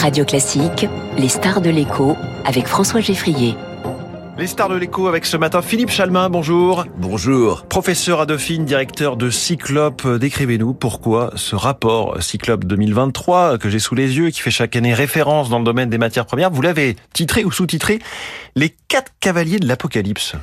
Radio 0.00 0.24
Classique, 0.24 0.86
les 1.18 1.28
stars 1.28 1.60
de 1.60 1.68
l'écho 1.68 2.16
avec 2.46 2.66
François 2.66 3.00
Geffrier. 3.00 3.54
Les 4.38 4.46
stars 4.46 4.70
de 4.70 4.76
l'écho 4.76 5.08
avec 5.08 5.26
ce 5.26 5.36
matin 5.36 5.60
Philippe 5.60 5.90
Chalmin, 5.90 6.30
bonjour. 6.30 6.86
Bonjour. 6.96 7.64
Professeur 7.66 8.22
à 8.22 8.24
Dauphine, 8.24 8.64
directeur 8.64 9.18
de 9.18 9.28
Cyclope, 9.28 10.08
décrivez-nous 10.08 10.72
pourquoi 10.72 11.32
ce 11.36 11.54
rapport 11.54 12.22
Cyclope 12.22 12.64
2023 12.64 13.58
que 13.58 13.68
j'ai 13.68 13.78
sous 13.78 13.94
les 13.94 14.16
yeux 14.16 14.28
et 14.28 14.32
qui 14.32 14.40
fait 14.40 14.50
chaque 14.50 14.74
année 14.74 14.94
référence 14.94 15.50
dans 15.50 15.58
le 15.58 15.66
domaine 15.66 15.90
des 15.90 15.98
matières 15.98 16.24
premières, 16.24 16.50
vous 16.50 16.62
l'avez 16.62 16.96
titré 17.12 17.44
ou 17.44 17.52
sous-titré 17.52 17.98
Les 18.56 18.74
quatre 18.88 19.12
cavaliers 19.20 19.58
de 19.58 19.68
l'Apocalypse. 19.68 20.34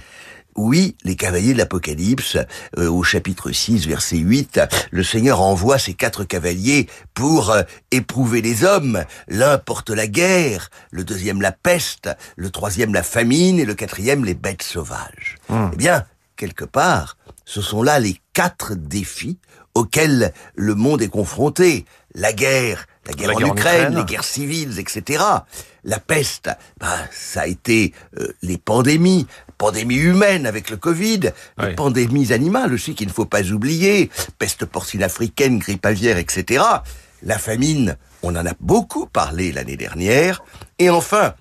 Oui, 0.58 0.98
les 1.04 1.16
cavaliers 1.16 1.54
de 1.54 1.60
l'Apocalypse, 1.60 2.36
euh, 2.80 2.90
au 2.90 3.04
chapitre 3.04 3.52
6, 3.52 3.86
verset 3.88 4.18
8, 4.18 4.60
le 4.90 5.04
Seigneur 5.04 5.40
envoie 5.40 5.78
ses 5.78 5.94
quatre 5.94 6.24
cavaliers 6.24 6.88
pour 7.14 7.52
euh, 7.52 7.62
éprouver 7.92 8.42
les 8.42 8.64
hommes. 8.64 9.04
L'un 9.28 9.60
porte 9.60 9.92
la 9.92 10.08
guerre, 10.08 10.72
le 10.90 11.04
deuxième 11.04 11.42
la 11.42 11.52
peste, 11.52 12.10
le 12.36 12.50
troisième 12.50 12.92
la 12.92 13.04
famine 13.04 13.60
et 13.60 13.66
le 13.66 13.76
quatrième 13.76 14.26
les 14.26 14.34
bêtes 14.34 14.64
sauvages. 14.64 15.36
Hmm. 15.48 15.70
Eh 15.74 15.76
bien, 15.76 16.06
quelque 16.36 16.66
part, 16.66 17.18
ce 17.46 17.62
sont 17.62 17.84
là 17.84 18.00
les 18.00 18.20
quatre 18.34 18.74
défis 18.74 19.38
auxquels 19.76 20.34
le 20.56 20.74
monde 20.74 21.04
est 21.04 21.08
confronté. 21.08 21.86
La 22.16 22.34
guerre, 22.34 22.88
la 23.08 23.14
guerre, 23.14 23.28
La 23.30 23.34
en, 23.34 23.38
guerre 23.38 23.50
en 23.50 23.56
Ukraine, 23.56 23.96
les 23.96 24.04
guerres 24.04 24.24
civiles, 24.24 24.80
etc. 24.80 25.24
La 25.84 26.00
peste, 26.00 26.50
bah, 26.80 26.98
ça 27.12 27.42
a 27.42 27.48
été 27.48 27.94
euh, 28.20 28.34
les 28.42 28.58
pandémies, 28.58 29.26
pandémies 29.58 29.96
humaines 29.96 30.46
avec 30.46 30.70
le 30.70 30.78
Covid, 30.78 31.32
les 31.58 31.74
pandémies 31.76 32.34
animales 32.34 32.74
aussi 32.74 32.94
qu'il 32.94 33.08
ne 33.08 33.14
faut 33.14 33.26
pas 33.26 33.44
oublier, 33.52 34.10
peste 34.38 34.66
porcine 34.66 35.04
africaine, 35.04 35.60
grippe 35.60 35.86
aviaire, 35.86 36.18
etc. 36.18 36.64
La 37.24 37.40
famine, 37.40 37.98
on 38.22 38.36
en 38.36 38.46
a 38.46 38.54
beaucoup 38.60 39.08
parlé 39.08 39.52
l'année 39.52 39.78
dernière. 39.78 40.44
Et 40.78 40.90
enfin, 40.90 41.34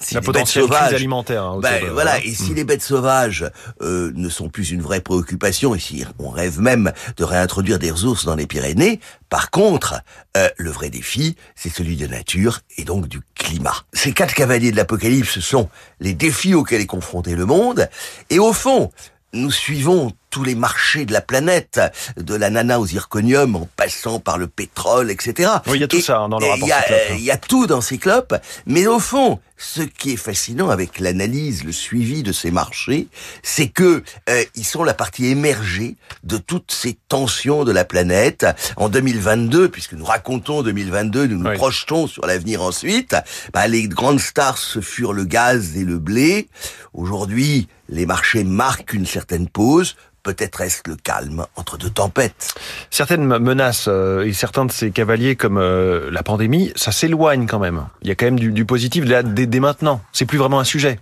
si 0.00 0.14
La 0.14 0.20
les 0.20 0.26
bêtes 0.26 0.34
potentielle 0.34 0.64
crise 0.64 0.76
sauvages 0.76 0.94
alimentaire. 0.94 1.44
hein, 1.44 1.60
ben, 1.60 1.84
voilà, 1.92 2.14
hein. 2.14 2.20
et 2.24 2.34
si 2.34 2.54
les 2.54 2.64
bêtes 2.64 2.82
sauvages 2.82 3.50
euh, 3.82 4.10
ne 4.14 4.28
sont 4.28 4.48
plus 4.48 4.70
une 4.70 4.80
vraie 4.80 5.00
préoccupation, 5.00 5.74
et 5.74 5.78
si 5.78 6.04
on 6.18 6.30
rêve 6.30 6.58
même 6.60 6.92
de 7.16 7.24
réintroduire 7.24 7.78
des 7.78 7.90
ressources 7.90 8.24
dans 8.24 8.34
les 8.34 8.46
Pyrénées, 8.46 9.00
par 9.28 9.50
contre, 9.50 10.00
euh, 10.36 10.48
le 10.56 10.70
vrai 10.70 10.90
défi, 10.90 11.36
c'est 11.54 11.68
celui 11.68 11.96
de 11.96 12.06
nature 12.06 12.60
et 12.78 12.84
donc 12.84 13.08
du 13.08 13.20
climat. 13.34 13.76
Ces 13.92 14.12
quatre 14.12 14.34
cavaliers 14.34 14.72
de 14.72 14.76
l'Apocalypse 14.76 15.38
sont 15.40 15.68
les 16.00 16.14
défis 16.14 16.54
auxquels 16.54 16.80
est 16.80 16.86
confronté 16.86 17.34
le 17.34 17.44
monde, 17.44 17.88
et 18.30 18.38
au 18.38 18.52
fond, 18.52 18.90
nous 19.32 19.50
suivons 19.52 20.12
tous 20.30 20.44
les 20.44 20.54
marchés 20.54 21.04
de 21.04 21.12
la 21.12 21.20
planète, 21.20 21.80
de 22.16 22.34
la 22.34 22.50
nana 22.50 22.80
au 22.80 22.86
zirconium 22.86 23.56
en 23.56 23.68
passant 23.76 24.20
par 24.20 24.38
le 24.38 24.46
pétrole, 24.46 25.10
etc. 25.10 25.50
Oui, 25.66 25.78
il 25.78 25.80
y 25.80 25.84
a 25.84 25.88
tout 25.88 25.96
Et- 25.96 26.02
ça, 26.02 26.18
hein, 26.18 26.28
dans 26.28 26.38
le 26.38 26.46
rapport 26.46 26.68
Il 26.68 27.16
y, 27.16 27.18
il 27.18 27.24
y 27.24 27.30
a 27.30 27.36
tout 27.36 27.66
dans 27.66 27.80
Cyclope, 27.80 28.34
mais 28.66 28.86
au 28.86 28.98
fond, 29.00 29.40
ce 29.56 29.82
qui 29.82 30.12
est 30.12 30.16
fascinant 30.16 30.70
avec 30.70 31.00
l'analyse, 31.00 31.64
le 31.64 31.72
suivi 31.72 32.22
de 32.22 32.32
ces 32.32 32.50
marchés, 32.50 33.08
c'est 33.42 33.68
que 33.68 34.02
euh, 34.30 34.44
ils 34.54 34.64
sont 34.64 34.84
la 34.84 34.94
partie 34.94 35.26
émergée 35.26 35.96
de 36.24 36.38
toutes 36.38 36.72
ces 36.72 36.96
tensions 37.08 37.64
de 37.64 37.72
la 37.72 37.84
planète. 37.84 38.46
En 38.76 38.88
2022, 38.88 39.68
puisque 39.68 39.92
nous 39.92 40.04
racontons 40.06 40.62
2022, 40.62 41.26
nous 41.26 41.36
nous 41.38 41.50
Oui. 41.50 41.56
projetons 41.56 42.06
sur 42.06 42.24
l'avenir 42.24 42.62
ensuite, 42.62 43.14
bah, 43.52 43.66
les 43.68 43.86
grandes 43.86 44.20
stars 44.20 44.56
ce 44.56 44.80
furent 44.80 45.12
le 45.12 45.24
gaz 45.24 45.76
et 45.76 45.84
le 45.84 45.98
blé. 45.98 46.48
Aujourd'hui, 46.94 47.68
les 47.88 48.06
marchés 48.06 48.44
marquent 48.44 48.94
une 48.94 49.06
certaine 49.06 49.48
pause. 49.48 49.94
Peut-être 50.22 50.60
est-ce 50.60 50.82
le 50.86 50.96
calme 50.96 51.46
entre 51.56 51.78
deux 51.78 51.90
tempêtes. 51.90 52.54
Certaines 52.90 53.24
me- 53.24 53.38
menaces 53.38 53.86
euh, 53.88 54.24
et 54.26 54.32
certains 54.32 54.64
de 54.66 54.72
ces 54.72 54.90
cavaliers 54.90 55.34
comme 55.36 55.56
euh, 55.58 56.10
la 56.10 56.22
pandémie, 56.22 56.72
ça 56.76 56.92
s'éloigne 56.92 57.46
quand 57.46 57.58
même. 57.58 57.86
Il 58.02 58.08
y 58.08 58.10
a 58.10 58.14
quand 58.14 58.26
même 58.26 58.38
du, 58.38 58.52
du 58.52 58.64
positif 58.64 59.04
dès, 59.06 59.46
dès 59.46 59.60
maintenant. 59.60 60.00
C'est 60.12 60.26
plus 60.26 60.38
vraiment 60.38 60.60
un 60.60 60.64
sujet. 60.64 60.98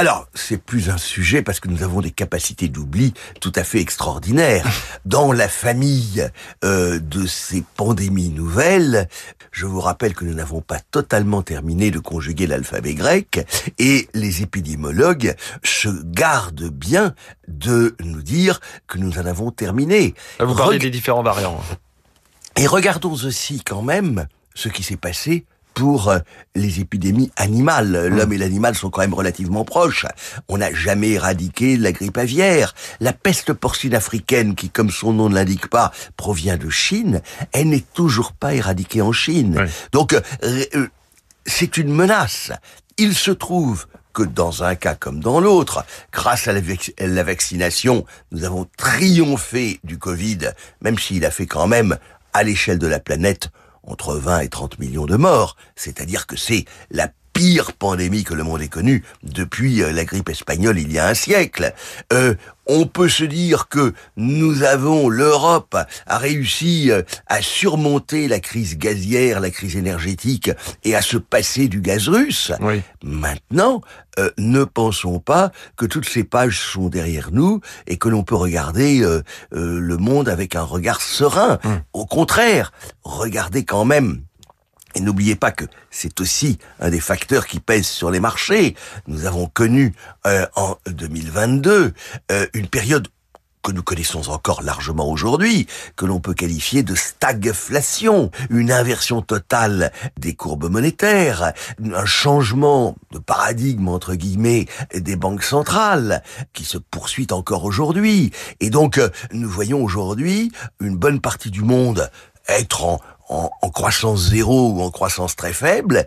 Alors, 0.00 0.28
c'est 0.34 0.56
plus 0.56 0.88
un 0.88 0.96
sujet 0.96 1.42
parce 1.42 1.60
que 1.60 1.68
nous 1.68 1.82
avons 1.82 2.00
des 2.00 2.10
capacités 2.10 2.68
d'oubli 2.68 3.12
tout 3.42 3.52
à 3.54 3.64
fait 3.64 3.80
extraordinaires. 3.80 4.66
Dans 5.04 5.30
la 5.30 5.46
famille 5.46 6.26
euh, 6.64 6.98
de 6.98 7.26
ces 7.26 7.62
pandémies 7.76 8.30
nouvelles, 8.30 9.10
je 9.52 9.66
vous 9.66 9.78
rappelle 9.80 10.14
que 10.14 10.24
nous 10.24 10.32
n'avons 10.32 10.62
pas 10.62 10.78
totalement 10.90 11.42
terminé 11.42 11.90
de 11.90 11.98
conjuguer 11.98 12.46
l'alphabet 12.46 12.94
grec 12.94 13.46
et 13.78 14.08
les 14.14 14.40
épidémiologues 14.40 15.34
se 15.64 15.90
gardent 16.06 16.70
bien 16.70 17.14
de 17.48 17.94
nous 18.00 18.22
dire 18.22 18.60
que 18.86 18.96
nous 18.96 19.18
en 19.18 19.26
avons 19.26 19.50
terminé. 19.50 20.14
Là, 20.38 20.46
vous 20.46 20.54
parlez 20.54 20.78
Reg- 20.78 20.80
des 20.80 20.90
différents 20.90 21.22
variants. 21.22 21.60
et 22.56 22.66
regardons 22.66 23.12
aussi 23.12 23.60
quand 23.62 23.82
même 23.82 24.26
ce 24.54 24.70
qui 24.70 24.82
s'est 24.82 24.96
passé 24.96 25.44
pour 25.80 26.10
euh, 26.10 26.18
les 26.54 26.80
épidémies 26.80 27.32
animales. 27.36 28.08
L'homme 28.08 28.34
et 28.34 28.36
l'animal 28.36 28.74
sont 28.74 28.90
quand 28.90 29.00
même 29.00 29.14
relativement 29.14 29.64
proches. 29.64 30.04
On 30.46 30.58
n'a 30.58 30.74
jamais 30.74 31.12
éradiqué 31.12 31.78
la 31.78 31.90
grippe 31.90 32.18
aviaire. 32.18 32.74
La 33.00 33.14
peste 33.14 33.54
porcine 33.54 33.94
africaine, 33.94 34.54
qui 34.54 34.68
comme 34.68 34.90
son 34.90 35.14
nom 35.14 35.30
ne 35.30 35.36
l'indique 35.36 35.68
pas, 35.68 35.90
provient 36.18 36.58
de 36.58 36.68
Chine, 36.68 37.22
elle 37.52 37.70
n'est 37.70 37.86
toujours 37.94 38.32
pas 38.34 38.52
éradiquée 38.52 39.00
en 39.00 39.12
Chine. 39.12 39.66
Donc, 39.92 40.12
euh, 40.12 40.20
euh, 40.74 40.88
c'est 41.46 41.78
une 41.78 41.94
menace. 41.94 42.52
Il 42.98 43.14
se 43.14 43.30
trouve 43.30 43.86
que 44.12 44.22
dans 44.22 44.62
un 44.62 44.74
cas 44.74 44.96
comme 44.96 45.20
dans 45.20 45.40
l'autre, 45.40 45.86
grâce 46.12 46.46
à 46.46 46.52
la, 46.52 46.60
vac- 46.60 46.92
la 46.98 47.22
vaccination, 47.22 48.04
nous 48.32 48.44
avons 48.44 48.66
triomphé 48.76 49.80
du 49.82 49.96
Covid, 49.96 50.40
même 50.82 50.98
s'il 50.98 51.24
a 51.24 51.30
fait 51.30 51.46
quand 51.46 51.68
même, 51.68 51.96
à 52.34 52.42
l'échelle 52.42 52.78
de 52.78 52.86
la 52.86 53.00
planète, 53.00 53.48
entre 53.90 54.14
20 54.14 54.40
et 54.40 54.48
30 54.48 54.78
millions 54.78 55.06
de 55.06 55.16
morts. 55.16 55.56
C'est-à-dire 55.76 56.26
que 56.26 56.36
c'est 56.36 56.64
la 56.90 57.08
pire 57.32 57.72
pandémie 57.72 58.24
que 58.24 58.34
le 58.34 58.42
monde 58.42 58.62
ait 58.62 58.68
connue 58.68 59.04
depuis 59.22 59.82
euh, 59.82 59.92
la 59.92 60.04
grippe 60.04 60.28
espagnole 60.28 60.78
il 60.78 60.92
y 60.92 60.98
a 60.98 61.08
un 61.08 61.14
siècle. 61.14 61.74
Euh, 62.12 62.34
on 62.66 62.86
peut 62.86 63.08
se 63.08 63.24
dire 63.24 63.68
que 63.68 63.94
nous 64.16 64.62
avons, 64.62 65.08
l'Europe 65.08 65.76
a 66.06 66.18
réussi 66.18 66.90
euh, 66.90 67.02
à 67.26 67.42
surmonter 67.42 68.28
la 68.28 68.38
crise 68.38 68.78
gazière, 68.78 69.40
la 69.40 69.50
crise 69.50 69.76
énergétique 69.76 70.50
et 70.84 70.94
à 70.94 71.02
se 71.02 71.16
passer 71.16 71.68
du 71.68 71.80
gaz 71.80 72.08
russe. 72.08 72.52
Oui. 72.60 72.82
Maintenant, 73.02 73.80
euh, 74.18 74.30
ne 74.38 74.64
pensons 74.64 75.18
pas 75.18 75.50
que 75.76 75.86
toutes 75.86 76.08
ces 76.08 76.24
pages 76.24 76.60
sont 76.60 76.88
derrière 76.88 77.30
nous 77.32 77.60
et 77.86 77.96
que 77.96 78.08
l'on 78.08 78.22
peut 78.22 78.34
regarder 78.34 79.02
euh, 79.02 79.22
euh, 79.54 79.80
le 79.80 79.96
monde 79.96 80.28
avec 80.28 80.56
un 80.56 80.62
regard 80.62 81.00
serein. 81.00 81.58
Hum. 81.64 81.80
Au 81.92 82.06
contraire, 82.06 82.72
regardez 83.02 83.64
quand 83.64 83.84
même. 83.84 84.22
Et 84.94 85.00
n'oubliez 85.00 85.36
pas 85.36 85.52
que 85.52 85.64
c'est 85.90 86.20
aussi 86.20 86.58
un 86.80 86.90
des 86.90 87.00
facteurs 87.00 87.46
qui 87.46 87.60
pèsent 87.60 87.86
sur 87.86 88.10
les 88.10 88.20
marchés. 88.20 88.74
Nous 89.06 89.26
avons 89.26 89.46
connu 89.46 89.94
euh, 90.26 90.46
en 90.56 90.76
2022 90.86 91.92
euh, 92.32 92.46
une 92.54 92.66
période 92.66 93.08
que 93.62 93.72
nous 93.72 93.82
connaissons 93.82 94.30
encore 94.30 94.62
largement 94.62 95.10
aujourd'hui, 95.10 95.66
que 95.96 96.06
l'on 96.06 96.20
peut 96.20 96.34
qualifier 96.34 96.82
de 96.82 96.94
stagflation, 96.94 98.30
une 98.48 98.72
inversion 98.72 99.20
totale 99.20 99.92
des 100.18 100.34
courbes 100.34 100.70
monétaires, 100.70 101.52
un 101.82 102.06
changement 102.06 102.96
de 103.10 103.18
paradigme 103.18 103.88
entre 103.88 104.14
guillemets 104.14 104.66
des 104.94 105.16
banques 105.16 105.42
centrales 105.42 106.22
qui 106.52 106.64
se 106.64 106.78
poursuit 106.78 107.26
encore 107.32 107.64
aujourd'hui. 107.64 108.32
Et 108.60 108.70
donc 108.70 108.98
euh, 108.98 109.10
nous 109.32 109.48
voyons 109.48 109.82
aujourd'hui 109.82 110.50
une 110.80 110.96
bonne 110.96 111.20
partie 111.20 111.50
du 111.50 111.62
monde 111.62 112.10
être 112.48 112.84
en, 112.84 113.00
en, 113.30 113.50
en 113.62 113.70
croissance 113.70 114.28
zéro 114.28 114.72
ou 114.72 114.82
en 114.82 114.90
croissance 114.90 115.36
très 115.36 115.54
faible. 115.54 116.06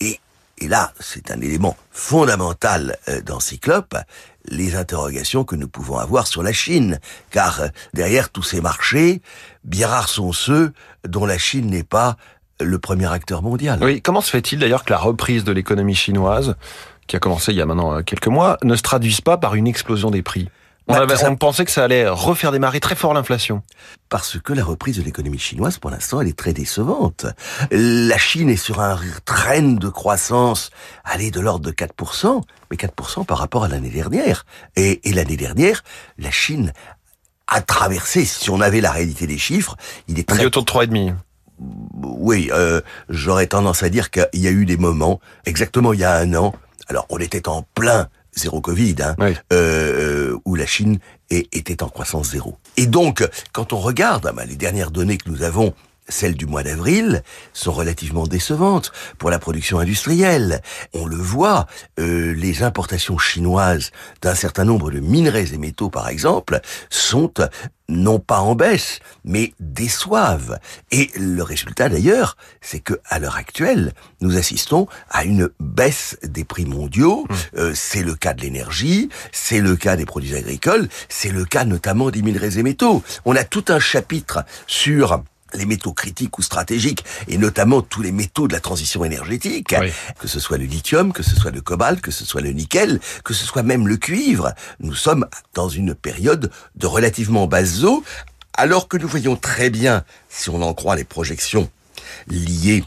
Et, 0.00 0.20
et 0.58 0.68
là, 0.68 0.92
c'est 1.00 1.32
un 1.32 1.40
élément 1.40 1.76
fondamental 1.90 2.96
euh, 3.08 3.20
dans 3.22 3.40
Cyclope, 3.40 3.96
les 4.44 4.76
interrogations 4.76 5.44
que 5.44 5.56
nous 5.56 5.68
pouvons 5.68 5.98
avoir 5.98 6.26
sur 6.26 6.42
la 6.42 6.52
Chine. 6.52 7.00
Car 7.30 7.60
euh, 7.60 7.68
derrière 7.94 8.30
tous 8.30 8.42
ces 8.44 8.60
marchés, 8.60 9.22
bien 9.64 9.88
rares 9.88 10.08
sont 10.08 10.32
ceux 10.32 10.72
dont 11.04 11.26
la 11.26 11.38
Chine 11.38 11.70
n'est 11.70 11.82
pas 11.82 12.16
le 12.60 12.78
premier 12.78 13.10
acteur 13.10 13.42
mondial. 13.42 13.78
Oui, 13.82 14.02
comment 14.02 14.20
se 14.20 14.30
fait-il 14.30 14.58
d'ailleurs 14.58 14.84
que 14.84 14.92
la 14.92 14.98
reprise 14.98 15.44
de 15.44 15.52
l'économie 15.52 15.94
chinoise, 15.94 16.54
qui 17.06 17.16
a 17.16 17.20
commencé 17.20 17.52
il 17.52 17.58
y 17.58 17.62
a 17.62 17.66
maintenant 17.66 17.94
euh, 17.94 18.02
quelques 18.02 18.28
mois, 18.28 18.58
ne 18.62 18.76
se 18.76 18.82
traduise 18.82 19.20
pas 19.20 19.38
par 19.38 19.54
une 19.54 19.66
explosion 19.66 20.10
des 20.10 20.22
prix? 20.22 20.48
On, 20.88 20.94
Bah, 20.94 21.02
avait- 21.02 21.16
ça- 21.16 21.30
on 21.30 21.36
pensait 21.36 21.64
que 21.64 21.70
ça 21.70 21.84
allait 21.84 22.08
refaire 22.08 22.50
démarrer 22.50 22.80
très 22.80 22.94
fort 22.94 23.12
l'inflation. 23.14 23.62
Parce 24.08 24.38
que 24.40 24.52
la 24.52 24.64
reprise 24.64 24.96
de 24.96 25.02
l'économie 25.02 25.38
chinoise, 25.38 25.78
pour 25.78 25.90
l'instant, 25.90 26.20
elle 26.20 26.28
est 26.28 26.36
très 26.38 26.52
décevante. 26.52 27.26
La 27.70 28.16
Chine 28.18 28.48
est 28.48 28.56
sur 28.56 28.80
un 28.80 28.98
train 29.24 29.62
de 29.62 29.88
croissance, 29.88 30.70
allez, 31.04 31.30
de 31.30 31.40
l'ordre 31.40 31.64
de 31.66 31.70
4%, 31.72 32.42
mais 32.70 32.76
4% 32.76 33.24
par 33.24 33.38
rapport 33.38 33.64
à 33.64 33.68
l'année 33.68 33.90
dernière. 33.90 34.46
Et, 34.76 35.06
et 35.08 35.12
l'année 35.12 35.36
dernière, 35.36 35.84
la 36.18 36.30
Chine 36.30 36.72
a 37.46 37.60
traversé, 37.60 38.24
si 38.24 38.50
on 38.50 38.60
avait 38.60 38.80
la 38.80 38.90
réalité 38.90 39.26
des 39.26 39.38
chiffres, 39.38 39.76
il 40.08 40.18
est 40.18 40.30
On 40.30 40.34
dit 40.34 40.38
très... 40.38 40.46
autour 40.46 40.64
de 40.64 40.70
3,5. 40.70 41.14
Oui, 41.60 42.50
euh, 42.52 42.80
j'aurais 43.08 43.46
tendance 43.48 43.82
à 43.82 43.88
dire 43.88 44.10
qu'il 44.10 44.28
y 44.34 44.46
a 44.46 44.50
eu 44.50 44.64
des 44.64 44.76
moments, 44.76 45.20
exactement 45.44 45.92
il 45.92 46.00
y 46.00 46.04
a 46.04 46.14
un 46.16 46.32
an, 46.34 46.54
alors 46.88 47.06
on 47.10 47.18
était 47.18 47.48
en 47.48 47.62
plein 47.74 48.08
zéro 48.38 48.60
Covid, 48.60 48.96
hein, 49.00 49.14
Oui. 49.18 49.34
euh, 49.52 50.36
où 50.44 50.54
la 50.54 50.66
Chine 50.66 50.98
est- 51.30 51.54
était 51.54 51.82
en 51.82 51.88
croissance 51.88 52.30
zéro. 52.30 52.56
Et 52.76 52.86
donc, 52.86 53.26
quand 53.52 53.72
on 53.72 53.78
regarde 53.78 54.26
ah 54.26 54.32
ben, 54.32 54.44
les 54.46 54.56
dernières 54.56 54.90
données 54.90 55.18
que 55.18 55.28
nous 55.28 55.42
avons 55.42 55.74
celles 56.08 56.34
du 56.34 56.46
mois 56.46 56.62
d'avril 56.62 57.22
sont 57.52 57.72
relativement 57.72 58.26
décevantes 58.26 58.92
pour 59.18 59.30
la 59.30 59.38
production 59.38 59.78
industrielle. 59.78 60.62
On 60.94 61.06
le 61.06 61.16
voit, 61.16 61.66
euh, 61.98 62.34
les 62.34 62.62
importations 62.62 63.18
chinoises 63.18 63.90
d'un 64.22 64.34
certain 64.34 64.64
nombre 64.64 64.90
de 64.90 65.00
minerais 65.00 65.52
et 65.52 65.58
métaux, 65.58 65.90
par 65.90 66.08
exemple, 66.08 66.60
sont 66.90 67.32
non 67.88 68.18
pas 68.18 68.40
en 68.40 68.54
baisse, 68.54 69.00
mais 69.24 69.54
déçoivent. 69.60 70.58
Et 70.90 71.10
le 71.16 71.42
résultat 71.42 71.88
d'ailleurs, 71.88 72.36
c'est 72.60 72.80
que 72.80 73.00
à 73.06 73.18
l'heure 73.18 73.36
actuelle, 73.36 73.92
nous 74.20 74.36
assistons 74.36 74.88
à 75.10 75.24
une 75.24 75.48
baisse 75.58 76.18
des 76.22 76.44
prix 76.44 76.66
mondiaux. 76.66 77.24
Mmh. 77.28 77.34
Euh, 77.56 77.72
c'est 77.74 78.02
le 78.02 78.14
cas 78.14 78.34
de 78.34 78.42
l'énergie, 78.42 79.08
c'est 79.32 79.60
le 79.60 79.76
cas 79.76 79.96
des 79.96 80.04
produits 80.04 80.34
agricoles, 80.34 80.88
c'est 81.08 81.30
le 81.30 81.44
cas 81.44 81.64
notamment 81.64 82.10
des 82.10 82.22
minerais 82.22 82.58
et 82.58 82.62
métaux. 82.62 83.02
On 83.24 83.34
a 83.36 83.44
tout 83.44 83.64
un 83.68 83.80
chapitre 83.80 84.44
sur 84.66 85.22
les 85.54 85.66
métaux 85.66 85.92
critiques 85.92 86.38
ou 86.38 86.42
stratégiques, 86.42 87.04
et 87.28 87.38
notamment 87.38 87.82
tous 87.82 88.02
les 88.02 88.12
métaux 88.12 88.48
de 88.48 88.52
la 88.52 88.60
transition 88.60 89.04
énergétique, 89.04 89.74
que 90.18 90.28
ce 90.28 90.40
soit 90.40 90.58
le 90.58 90.64
lithium, 90.64 91.12
que 91.12 91.22
ce 91.22 91.36
soit 91.36 91.50
le 91.50 91.60
cobalt, 91.60 92.00
que 92.00 92.10
ce 92.10 92.24
soit 92.24 92.40
le 92.40 92.50
nickel, 92.50 93.00
que 93.24 93.34
ce 93.34 93.44
soit 93.44 93.62
même 93.62 93.88
le 93.88 93.96
cuivre, 93.96 94.52
nous 94.80 94.94
sommes 94.94 95.26
dans 95.54 95.68
une 95.68 95.94
période 95.94 96.50
de 96.76 96.86
relativement 96.86 97.46
basse 97.46 97.82
eau, 97.82 98.04
alors 98.54 98.88
que 98.88 98.96
nous 98.96 99.08
voyons 99.08 99.36
très 99.36 99.70
bien, 99.70 100.04
si 100.28 100.50
on 100.50 100.62
en 100.62 100.74
croit 100.74 100.96
les 100.96 101.04
projections 101.04 101.70
liées 102.26 102.84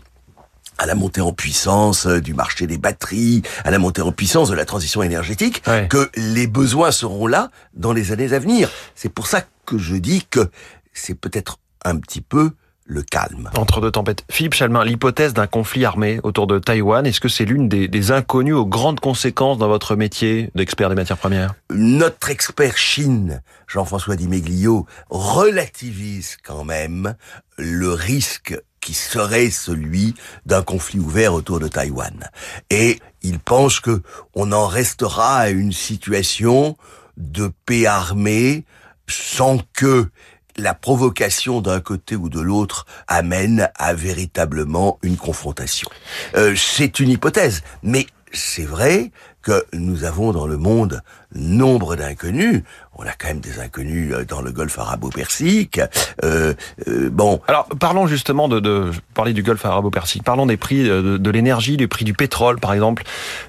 à 0.78 0.86
la 0.86 0.96
montée 0.96 1.22
en 1.22 1.32
puissance 1.32 2.08
euh, 2.08 2.20
du 2.20 2.34
marché 2.34 2.66
des 2.66 2.78
batteries, 2.78 3.44
à 3.64 3.70
la 3.72 3.78
montée 3.78 4.02
en 4.02 4.12
puissance 4.12 4.50
de 4.50 4.56
la 4.56 4.66
transition 4.66 5.04
énergétique, 5.04 5.62
que 5.90 6.10
les 6.16 6.48
besoins 6.48 6.92
seront 6.92 7.28
là 7.28 7.52
dans 7.76 7.94
les 7.94 8.12
années 8.12 8.34
à 8.34 8.40
venir. 8.40 8.70
C'est 8.96 9.10
pour 9.10 9.28
ça 9.28 9.44
que 9.66 9.78
je 9.78 9.96
dis 9.96 10.26
que 10.30 10.50
c'est 10.92 11.14
peut-être 11.14 11.58
un 11.86 11.98
petit 11.98 12.22
peu 12.22 12.52
le 12.86 13.04
calme. 13.04 13.50
Entre 13.56 13.80
deux 13.80 13.92
tempêtes. 13.92 14.26
Philippe 14.30 14.54
Chalmin, 14.54 14.84
l'hypothèse 14.84 15.34
d'un 15.34 15.48
conflit 15.48 15.86
armé 15.86 16.20
autour 16.24 16.46
de 16.46 16.60
Taïwan, 16.60 17.06
est-ce 17.06 17.22
que 17.22 17.30
c'est 17.30 17.46
l'une 17.46 17.70
des, 17.70 17.88
des 17.88 18.12
inconnues 18.12 18.54
aux 18.54 18.66
grandes 18.66 19.00
conséquences 19.00 19.58
dans 19.58 19.68
votre 19.68 19.96
métier 19.96 20.52
d'expert 20.56 20.90
des 20.90 20.96
matières 20.96 21.18
premières? 21.18 21.54
Notre 21.70 22.30
expert 22.30 22.78
Chine, 22.78 23.42
Jean-François 23.68 24.16
Dimeglio, 24.16 24.86
relativise 25.10 26.38
quand 26.44 26.66
même 26.66 27.16
le 27.58 27.94
risque 27.94 28.60
qui 28.82 28.94
serait 28.94 29.52
celui 29.52 30.16
d'un 30.46 30.64
conflit 30.64 31.00
ouvert 31.00 31.34
autour 31.34 31.60
de 31.60 31.68
Taïwan. 31.68 32.30
Et 32.72 33.00
il 33.22 33.40
pense 33.40 33.80
que 33.80 34.02
on 34.34 34.52
en 34.52 34.66
restera 34.66 35.38
à 35.38 35.50
une 35.50 35.72
situation 35.72 36.76
de 37.16 37.52
paix 37.66 37.86
armée 37.86 38.66
sans 39.08 39.60
que 39.74 40.10
la 40.58 40.74
provocation 40.74 41.62
d'un 41.62 41.80
côté 41.80 42.16
ou 42.16 42.30
de 42.30 42.40
l'autre 42.40 42.86
amène 43.08 43.70
à 43.76 43.94
véritablement 43.94 45.00
une 45.02 45.18
confrontation. 45.18 45.90
Euh, 46.36 46.56
c'est 46.56 47.00
une 47.00 47.10
hypothèse, 47.10 47.64
mais 47.84 48.08
c'est 48.34 48.66
vrai 48.66 49.12
que 49.42 49.66
nous 49.74 50.04
avons 50.04 50.32
dans 50.32 50.46
le 50.46 50.58
monde 50.58 51.02
nombre 51.34 51.96
d'inconnus. 51.96 52.64
On 52.96 53.04
a 53.04 53.12
quand 53.18 53.30
même 53.30 53.40
des 53.40 53.60
inconnus 53.60 54.14
euh, 54.14 54.24
dans 54.24 54.42
le 54.42 54.52
Golfe 54.52 54.78
arabo-persique. 54.78 55.82
Euh, 56.24 56.54
euh, 56.88 57.10
bon. 57.10 57.42
Alors 57.48 57.68
parlons 57.80 58.06
justement 58.06 58.48
de, 58.48 58.60
de 58.60 58.92
parler 59.14 59.34
du 59.34 59.42
Golfe 59.42 59.66
arabo-persique. 59.66 60.24
Parlons 60.24 60.46
des 60.46 60.58
prix 60.58 60.84
de, 60.84 61.18
de 61.18 61.30
l'énergie, 61.32 61.78
du 61.78 61.88
prix 61.88 62.06
du 62.06 62.14
pétrole, 62.14 62.60
par 62.60 62.74
exemple, 62.74 63.04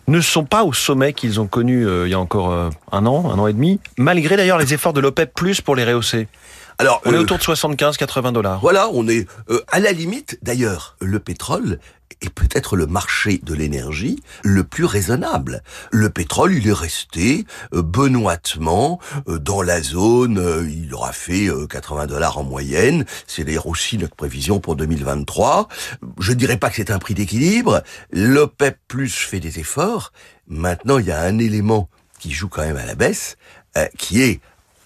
ne 0.09 0.21
sont 0.21 0.45
pas 0.45 0.65
au 0.65 0.73
sommet 0.73 1.13
qu'ils 1.13 1.41
ont 1.41 1.47
connu 1.47 1.87
il 2.05 2.11
y 2.11 2.15
a 2.15 2.19
encore 2.21 2.53
un 2.93 3.07
an, 3.07 3.31
un 3.31 3.39
an 3.39 3.47
et 3.47 3.53
demi, 3.53 3.81
malgré 3.99 4.37
d'ailleurs 4.37 4.59
les 4.59 4.73
efforts 4.73 4.93
de 4.93 5.01
l'OPEP+ 5.01 5.33
pour 5.65 5.77
les 5.77 5.85
rehausser. 5.85 6.29
Alors, 6.83 7.01
on 7.05 7.13
est 7.13 7.19
autour 7.19 7.39
de 7.39 7.43
75-80 7.43 8.33
dollars. 8.33 8.61
Voilà, 8.61 8.89
on 8.93 9.09
est 9.09 9.27
à 9.69 9.81
la 9.81 9.93
limite. 9.93 10.39
D'ailleurs, 10.43 10.97
le 11.01 11.19
pétrole 11.19 11.79
est 12.21 12.31
peut-être 12.31 12.77
le 12.77 12.87
marché 12.87 13.41
de 13.43 13.55
l'énergie 13.55 14.23
le 14.43 14.65
plus 14.65 14.85
raisonnable. 14.85 15.63
Le 15.91 16.11
pétrole, 16.11 16.55
il 16.55 16.69
est 16.69 16.73
resté 16.73 17.47
euh, 17.75 17.83
benoîtement 17.83 19.01
euh, 19.29 19.39
dans 19.39 19.63
la 19.63 19.83
zone, 19.83 20.39
euh, 20.39 20.69
il 20.69 20.93
aura 20.95 21.13
fait 21.13 21.49
80 21.69 22.07
dollars 22.07 22.39
en 22.39 22.45
moyenne, 22.45 23.05
c'est 23.27 23.45
d'ailleurs 23.45 23.67
aussi 23.67 23.99
notre 23.99 24.15
prévision 24.15 24.61
pour 24.61 24.77
2023. 24.77 25.69
Je 26.19 26.33
ne 26.33 26.37
dirais 26.37 26.57
pas 26.57 26.71
que 26.71 26.77
c'est 26.77 26.91
un 26.91 26.99
prix 26.99 27.15
d'équilibre, 27.15 27.83
l'OPEP 28.13 28.79
Plus 28.89 29.15
fait 29.15 29.41
des 29.41 29.59
efforts, 29.59 30.13
maintenant 30.49 30.99
il 30.99 31.07
y 31.07 31.13
a 31.13 31.21
un 31.21 31.39
élément 31.39 31.89
qui 32.19 32.31
joue 32.31 32.49
quand 32.49 32.63
même 32.63 32.77
à 32.77 32.85
la 32.85 32.95
baisse, 32.95 33.37
qui 33.99 34.23
est 34.23 34.41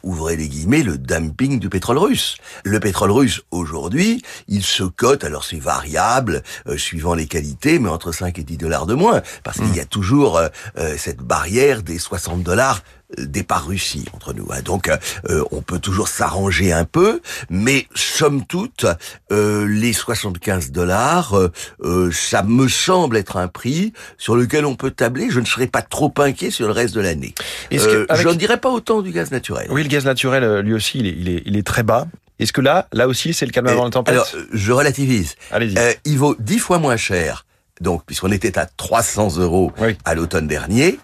ouvrez 0.06 0.36
les 0.36 0.48
guillemets, 0.48 0.82
le 0.82 0.96
dumping 0.96 1.58
du 1.58 1.68
pétrole 1.68 1.98
russe. 1.98 2.36
Le 2.64 2.80
pétrole 2.80 3.10
russe, 3.10 3.42
aujourd'hui, 3.50 4.22
il 4.48 4.62
se 4.62 4.84
cote, 4.84 5.24
alors 5.24 5.44
c'est 5.44 5.58
variable, 5.58 6.42
euh, 6.68 6.78
suivant 6.78 7.14
les 7.14 7.26
qualités, 7.26 7.78
mais 7.78 7.88
entre 7.88 8.12
5 8.12 8.38
et 8.38 8.44
10 8.44 8.56
dollars 8.56 8.86
de 8.86 8.94
moins, 8.94 9.20
parce 9.42 9.58
qu'il 9.58 9.74
y 9.74 9.80
a 9.80 9.84
toujours 9.84 10.38
euh, 10.38 10.48
euh, 10.78 10.94
cette 10.96 11.20
barrière 11.20 11.82
des 11.82 11.98
60 11.98 12.42
dollars 12.42 12.82
départ 13.18 13.66
Russie 13.66 14.04
entre 14.12 14.32
nous. 14.32 14.48
Hein. 14.50 14.62
Donc 14.62 14.88
euh, 14.88 15.44
on 15.50 15.62
peut 15.62 15.78
toujours 15.78 16.08
s'arranger 16.08 16.72
un 16.72 16.84
peu, 16.84 17.20
mais 17.50 17.86
somme 17.94 18.44
toute, 18.46 18.86
euh, 19.32 19.66
les 19.66 19.92
75 19.92 20.72
dollars, 20.72 21.36
euh, 21.82 22.10
ça 22.12 22.42
me 22.42 22.68
semble 22.68 23.16
être 23.16 23.36
un 23.36 23.48
prix 23.48 23.92
sur 24.18 24.36
lequel 24.36 24.66
on 24.66 24.74
peut 24.74 24.90
tabler. 24.90 25.28
Je 25.30 25.40
ne 25.40 25.46
serais 25.46 25.66
pas 25.66 25.82
trop 25.82 26.12
inquiet 26.18 26.50
sur 26.50 26.66
le 26.66 26.72
reste 26.72 26.94
de 26.94 27.00
l'année. 27.00 27.34
Je 27.70 28.28
ne 28.28 28.34
dirais 28.34 28.58
pas 28.58 28.70
autant 28.70 29.02
du 29.02 29.12
gaz 29.12 29.30
naturel. 29.30 29.68
Oui, 29.70 29.82
le 29.82 29.88
gaz 29.88 30.04
naturel, 30.04 30.60
lui 30.60 30.74
aussi, 30.74 30.98
il 30.98 31.06
est, 31.06 31.16
il 31.18 31.28
est, 31.28 31.42
il 31.46 31.56
est 31.56 31.66
très 31.66 31.82
bas. 31.82 32.06
Est-ce 32.38 32.52
que 32.52 32.60
là, 32.60 32.86
là 32.92 33.08
aussi, 33.08 33.32
c'est 33.32 33.46
le 33.46 33.52
calme 33.52 33.68
avant 33.68 33.84
la 33.84 33.90
tempête 33.90 34.12
Alors, 34.12 34.28
je 34.52 34.72
relativise. 34.72 35.36
Allez-y. 35.50 35.76
il 36.04 36.18
vaut 36.18 36.36
dix 36.38 36.58
fois 36.58 36.78
moins 36.78 36.98
cher, 36.98 37.46
donc 37.80 38.04
puisqu'on 38.04 38.30
était 38.30 38.58
à 38.58 38.66
300 38.66 39.38
euros 39.38 39.72
à 40.04 40.14
l'automne 40.14 40.46
dernier 40.46 40.98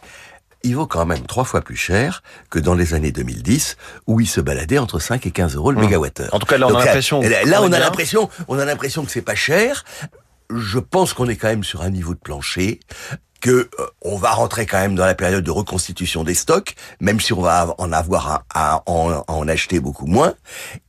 il 0.62 0.76
vaut 0.76 0.86
quand 0.86 1.06
même 1.06 1.26
trois 1.26 1.44
fois 1.44 1.60
plus 1.60 1.76
cher 1.76 2.22
que 2.50 2.58
dans 2.58 2.74
les 2.74 2.94
années 2.94 3.12
2010 3.12 3.76
où 4.06 4.20
il 4.20 4.26
se 4.26 4.40
baladait 4.40 4.78
entre 4.78 4.98
5 4.98 5.26
et 5.26 5.30
15 5.30 5.56
euros 5.56 5.72
le 5.72 5.78
mmh. 5.78 5.80
mégawattheure. 5.80 6.34
En 6.34 6.38
tout 6.38 6.46
cas, 6.46 6.58
là, 6.58 6.68
on 6.68 6.74
a 6.74 6.84
l'impression. 6.84 7.20
Là, 7.20 7.62
on 7.62 7.72
a 7.72 7.78
l'impression, 7.78 8.28
on 8.48 8.58
a 8.58 8.64
l'impression 8.64 9.04
que 9.04 9.10
c'est 9.10 9.22
pas 9.22 9.34
cher. 9.34 9.84
Je 10.54 10.78
pense 10.78 11.14
qu'on 11.14 11.28
est 11.28 11.36
quand 11.36 11.48
même 11.48 11.64
sur 11.64 11.82
un 11.82 11.90
niveau 11.90 12.14
de 12.14 12.20
plancher 12.20 12.80
que 13.42 13.68
euh, 13.78 13.86
on 14.00 14.16
va 14.16 14.30
rentrer 14.30 14.64
quand 14.64 14.78
même 14.78 14.94
dans 14.94 15.04
la 15.04 15.14
période 15.14 15.44
de 15.44 15.50
reconstitution 15.50 16.24
des 16.24 16.34
stocks, 16.34 16.74
même 17.00 17.20
si 17.20 17.32
on 17.34 17.42
va 17.42 17.74
en 17.76 17.92
avoir 17.92 18.44
à, 18.54 18.82
en, 18.86 19.48
acheter 19.48 19.80
beaucoup 19.80 20.06
moins. 20.06 20.34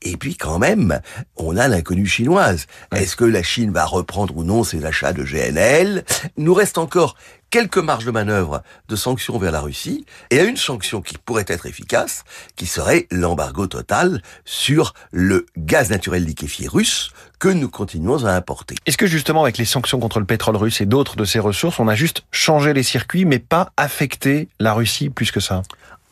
Et 0.03 0.15
puis 0.15 0.37
quand 0.37 0.59
même, 0.59 1.01
on 1.35 1.57
a 1.57 1.67
l'inconnue 1.67 2.05
chinoise. 2.05 2.67
Est-ce 2.95 3.15
que 3.15 3.25
la 3.25 3.41
Chine 3.41 3.71
va 3.71 3.85
reprendre 3.85 4.37
ou 4.37 4.43
non 4.43 4.63
ses 4.63 4.85
achats 4.85 5.11
de 5.11 5.23
GNL 5.23 6.05
nous 6.37 6.53
reste 6.53 6.77
encore 6.77 7.15
quelques 7.53 7.77
marges 7.77 8.05
de 8.05 8.09
manœuvre 8.09 8.63
de 8.89 8.95
sanctions 8.95 9.37
vers 9.37 9.51
la 9.51 9.59
Russie 9.59 10.07
et 10.31 10.39
à 10.39 10.43
une 10.43 10.57
sanction 10.57 11.03
qui 11.03 11.19
pourrait 11.19 11.45
être 11.47 11.67
efficace, 11.67 12.23
qui 12.55 12.65
serait 12.65 13.05
l'embargo 13.11 13.67
total 13.67 14.23
sur 14.43 14.95
le 15.11 15.45
gaz 15.55 15.91
naturel 15.91 16.25
liquéfié 16.25 16.67
russe 16.67 17.11
que 17.37 17.49
nous 17.49 17.69
continuons 17.69 18.25
à 18.25 18.31
importer. 18.31 18.73
Est-ce 18.87 18.97
que 18.97 19.05
justement 19.05 19.43
avec 19.43 19.59
les 19.59 19.65
sanctions 19.65 19.99
contre 19.99 20.19
le 20.19 20.25
pétrole 20.25 20.55
russe 20.55 20.81
et 20.81 20.87
d'autres 20.87 21.15
de 21.15 21.25
ses 21.25 21.37
ressources, 21.37 21.79
on 21.79 21.87
a 21.87 21.93
juste 21.93 22.23
changé 22.31 22.73
les 22.73 22.81
circuits 22.81 23.23
mais 23.23 23.37
pas 23.37 23.71
affecté 23.77 24.49
la 24.59 24.73
Russie 24.73 25.11
plus 25.11 25.31
que 25.31 25.39
ça? 25.39 25.61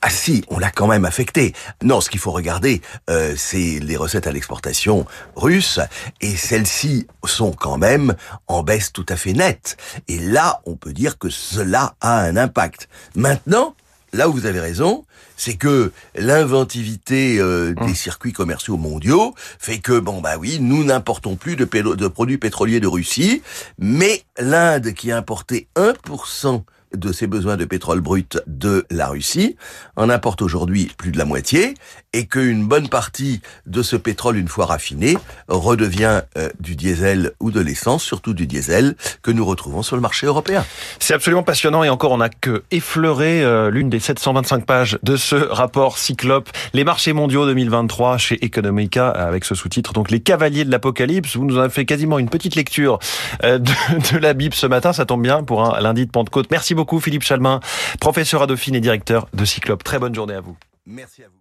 Ah 0.01 0.09
si, 0.09 0.43
on 0.49 0.57
l'a 0.57 0.71
quand 0.71 0.87
même 0.87 1.05
affecté. 1.05 1.53
Non, 1.83 2.01
ce 2.01 2.09
qu'il 2.09 2.19
faut 2.19 2.31
regarder, 2.31 2.81
euh, 3.09 3.35
c'est 3.37 3.79
les 3.79 3.97
recettes 3.97 4.25
à 4.25 4.31
l'exportation 4.31 5.05
russes, 5.35 5.79
et 6.21 6.35
celles-ci 6.35 7.07
sont 7.25 7.51
quand 7.51 7.77
même 7.77 8.15
en 8.47 8.63
baisse 8.63 8.91
tout 8.91 9.05
à 9.09 9.15
fait 9.15 9.33
nette. 9.33 9.77
Et 10.07 10.17
là, 10.17 10.61
on 10.65 10.75
peut 10.75 10.93
dire 10.93 11.19
que 11.19 11.29
cela 11.29 11.95
a 12.01 12.19
un 12.19 12.35
impact. 12.35 12.89
Maintenant, 13.15 13.75
là 14.11 14.27
où 14.27 14.33
vous 14.33 14.47
avez 14.47 14.59
raison, 14.59 15.05
c'est 15.37 15.55
que 15.55 15.91
l'inventivité 16.15 17.39
euh, 17.39 17.73
des 17.73 17.83
hum. 17.83 17.95
circuits 17.95 18.33
commerciaux 18.33 18.77
mondiaux 18.77 19.33
fait 19.59 19.79
que 19.79 19.99
bon 19.99 20.21
bah 20.21 20.37
oui, 20.39 20.57
nous 20.59 20.83
n'importons 20.83 21.35
plus 21.35 21.55
de, 21.55 21.65
de 21.65 22.07
produits 22.07 22.37
pétroliers 22.37 22.79
de 22.79 22.87
Russie, 22.87 23.41
mais 23.77 24.23
l'Inde 24.39 24.93
qui 24.93 25.11
a 25.11 25.17
importé 25.17 25.67
1% 25.75 26.63
de 26.95 27.11
ses 27.11 27.27
besoins 27.27 27.57
de 27.57 27.65
pétrole 27.65 28.01
brut 28.01 28.41
de 28.47 28.85
la 28.89 29.07
Russie, 29.07 29.55
en 29.95 30.09
importe 30.09 30.41
aujourd'hui 30.41 30.91
plus 30.97 31.11
de 31.11 31.17
la 31.17 31.25
moitié, 31.25 31.73
et 32.13 32.25
qu'une 32.25 32.67
bonne 32.67 32.89
partie 32.89 33.41
de 33.65 33.81
ce 33.81 33.95
pétrole, 33.95 34.37
une 34.37 34.49
fois 34.49 34.65
raffiné, 34.65 35.17
redevient 35.47 36.21
euh, 36.37 36.49
du 36.59 36.75
diesel 36.75 37.31
ou 37.39 37.51
de 37.51 37.61
l'essence, 37.61 38.03
surtout 38.03 38.33
du 38.33 38.47
diesel, 38.47 38.95
que 39.21 39.31
nous 39.31 39.45
retrouvons 39.45 39.81
sur 39.81 39.95
le 39.95 40.01
marché 40.01 40.27
européen. 40.27 40.65
C'est 40.99 41.13
absolument 41.13 41.43
passionnant, 41.43 41.83
et 41.83 41.89
encore 41.89 42.11
on 42.11 42.17
n'a 42.17 42.29
que 42.29 42.63
effleuré 42.71 43.43
euh, 43.43 43.69
l'une 43.71 43.89
des 43.89 43.99
725 43.99 44.65
pages 44.65 44.99
de 45.03 45.15
ce 45.15 45.35
rapport 45.35 45.97
Cyclope, 45.97 46.49
les 46.73 46.83
marchés 46.83 47.13
mondiaux 47.13 47.45
2023 47.45 48.17
chez 48.17 48.43
Economica, 48.43 49.09
avec 49.09 49.45
ce 49.45 49.55
sous-titre, 49.55 49.93
donc 49.93 50.11
les 50.11 50.19
cavaliers 50.19 50.65
de 50.65 50.71
l'apocalypse. 50.71 51.37
Vous 51.37 51.45
nous 51.45 51.57
avez 51.57 51.69
fait 51.69 51.85
quasiment 51.85 52.19
une 52.19 52.29
petite 52.29 52.55
lecture 52.55 52.99
euh, 53.43 53.57
de, 53.57 53.71
de 54.13 54.17
la 54.17 54.33
Bible 54.33 54.53
ce 54.53 54.67
matin, 54.67 54.91
ça 54.91 55.05
tombe 55.05 55.21
bien 55.21 55.43
pour 55.43 55.63
un 55.63 55.79
lundi 55.79 56.05
de 56.05 56.11
Pentecôte. 56.11 56.47
Merci 56.51 56.75
beaucoup 56.75 56.81
beaucoup 56.81 56.99
Philippe 56.99 57.21
Chalmin, 57.21 57.59
professeur 57.99 58.41
à 58.41 58.47
Dauphine 58.47 58.73
et 58.73 58.81
directeur 58.81 59.27
de 59.35 59.45
Cyclope. 59.45 59.83
Très 59.83 59.99
bonne 59.99 60.15
journée 60.15 60.33
à 60.33 60.41
vous. 60.41 60.57
Merci 60.87 61.21
à 61.21 61.27
vous. 61.27 61.40